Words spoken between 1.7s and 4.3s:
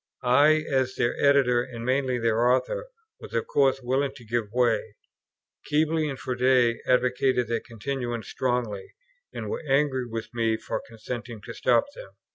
mainly their author, was of course willing to